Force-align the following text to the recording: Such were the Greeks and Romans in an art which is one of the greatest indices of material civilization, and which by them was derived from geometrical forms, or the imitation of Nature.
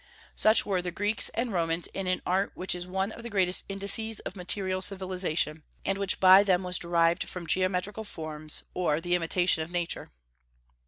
Such 0.35 0.65
were 0.65 0.81
the 0.81 0.89
Greeks 0.89 1.29
and 1.35 1.53
Romans 1.53 1.85
in 1.93 2.07
an 2.07 2.23
art 2.25 2.53
which 2.55 2.73
is 2.73 2.87
one 2.87 3.11
of 3.11 3.21
the 3.21 3.29
greatest 3.29 3.65
indices 3.69 4.19
of 4.21 4.35
material 4.35 4.81
civilization, 4.81 5.61
and 5.85 5.99
which 5.99 6.19
by 6.19 6.41
them 6.43 6.63
was 6.63 6.79
derived 6.79 7.29
from 7.29 7.45
geometrical 7.45 8.03
forms, 8.03 8.63
or 8.73 8.99
the 8.99 9.13
imitation 9.13 9.61
of 9.61 9.69
Nature. 9.69 10.09